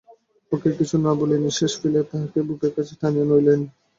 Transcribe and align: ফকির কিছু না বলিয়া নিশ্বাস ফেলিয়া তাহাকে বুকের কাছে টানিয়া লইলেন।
ফকির 0.51 0.73
কিছু 0.79 0.95
না 1.05 1.11
বলিয়া 1.19 1.41
নিশ্বাস 1.41 1.73
ফেলিয়া 1.79 2.03
তাহাকে 2.09 2.39
বুকের 2.47 2.71
কাছে 2.75 2.93
টানিয়া 3.01 3.25
লইলেন। 3.29 3.59